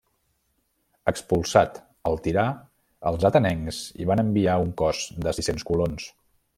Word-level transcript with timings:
Expulsat 1.11 1.77
el 2.11 2.17
tirà 2.29 2.47
els 3.13 3.29
atenencs 3.31 3.85
hi 4.01 4.11
van 4.13 4.27
enviar 4.27 4.59
un 4.69 4.77
cos 4.85 5.07
de 5.29 5.39
sis-cents 5.41 5.71
colons. 5.73 6.13